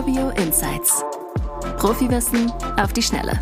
[0.00, 1.04] Urbio Insights.
[1.76, 3.32] Profiwissen auf die Schnelle.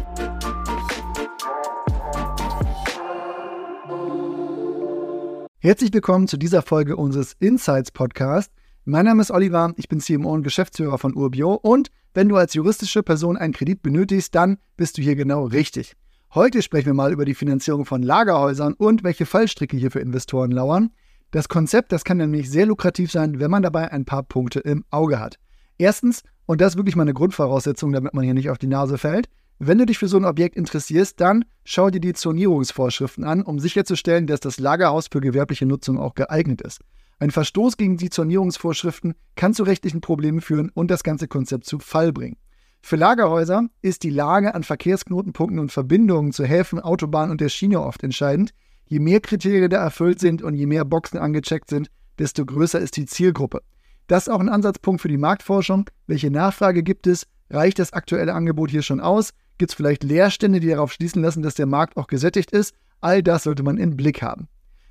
[5.60, 8.50] Herzlich willkommen zu dieser Folge unseres Insights Podcast.
[8.84, 12.54] Mein Name ist Oliver, ich bin CMO und Geschäftsführer von Urbio und wenn du als
[12.54, 15.94] juristische Person einen Kredit benötigst, dann bist du hier genau richtig.
[16.34, 20.50] Heute sprechen wir mal über die Finanzierung von Lagerhäusern und welche Fallstricke hier für Investoren
[20.50, 20.90] lauern.
[21.30, 24.84] Das Konzept, das kann nämlich sehr lukrativ sein, wenn man dabei ein paar Punkte im
[24.90, 25.38] Auge hat.
[25.78, 28.98] Erstens, und das ist wirklich mal eine Grundvoraussetzung, damit man hier nicht auf die Nase
[28.98, 29.28] fällt,
[29.60, 33.58] wenn du dich für so ein Objekt interessierst, dann schau dir die Zonierungsvorschriften an, um
[33.58, 36.80] sicherzustellen, dass das Lagerhaus für gewerbliche Nutzung auch geeignet ist.
[37.18, 41.80] Ein Verstoß gegen die Zonierungsvorschriften kann zu rechtlichen Problemen führen und das ganze Konzept zu
[41.80, 42.36] Fall bringen.
[42.82, 47.80] Für Lagerhäuser ist die Lage an Verkehrsknotenpunkten und Verbindungen zu Häfen, Autobahnen und der Schiene
[47.80, 48.52] oft entscheidend,
[48.90, 52.96] Je mehr Kriterien da erfüllt sind und je mehr Boxen angecheckt sind, desto größer ist
[52.96, 53.60] die Zielgruppe.
[54.08, 55.88] Das ist auch ein Ansatzpunkt für die Marktforschung.
[56.06, 57.26] Welche Nachfrage gibt es?
[57.50, 59.34] Reicht das aktuelle Angebot hier schon aus?
[59.58, 62.74] Gibt es vielleicht Leerstände, die darauf schließen lassen, dass der Markt auch gesättigt ist?
[63.02, 64.48] All das sollte man im Blick haben.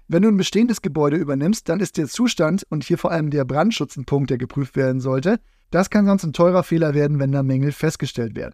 [0.07, 3.43] Wenn du ein bestehendes Gebäude übernimmst, dann ist der Zustand und hier vor allem der
[3.43, 5.39] Brandschutz ein Punkt, der geprüft werden sollte.
[5.71, 8.53] Das kann sonst ein teurer Fehler werden, wenn da Mängel festgestellt werden.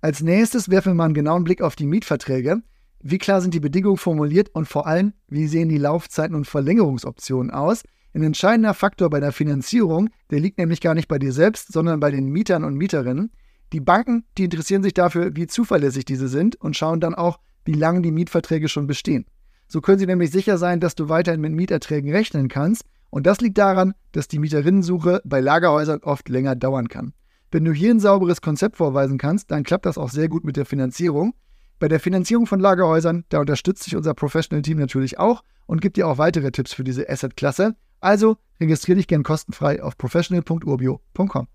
[0.00, 2.60] Als nächstes werfen wir mal einen genauen Blick auf die Mietverträge.
[3.00, 7.52] Wie klar sind die Bedingungen formuliert und vor allem, wie sehen die Laufzeiten und Verlängerungsoptionen
[7.52, 7.84] aus?
[8.14, 11.98] Ein entscheidender Faktor bei der Finanzierung, der liegt nämlich gar nicht bei dir selbst, sondern
[11.98, 13.32] bei den Mietern und Mieterinnen.
[13.72, 17.72] Die Banken, die interessieren sich dafür, wie zuverlässig diese sind und schauen dann auch, wie
[17.72, 19.24] lange die Mietverträge schon bestehen.
[19.66, 22.84] So können sie nämlich sicher sein, dass du weiterhin mit Mieterträgen rechnen kannst.
[23.08, 27.14] Und das liegt daran, dass die Mieterinnensuche bei Lagerhäusern oft länger dauern kann.
[27.50, 30.56] Wenn du hier ein sauberes Konzept vorweisen kannst, dann klappt das auch sehr gut mit
[30.58, 31.34] der Finanzierung.
[31.78, 35.96] Bei der Finanzierung von Lagerhäusern, da unterstützt sich unser Professional Team natürlich auch und gibt
[35.96, 37.74] dir auch weitere Tipps für diese Asset-Klasse.
[38.02, 41.46] Also registriere dich gern kostenfrei auf professional.urbio.com.